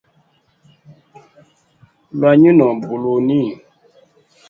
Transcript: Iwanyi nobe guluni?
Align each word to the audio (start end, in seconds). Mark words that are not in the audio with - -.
Iwanyi 2.13 2.49
nobe 2.57 2.83
guluni? 2.89 3.41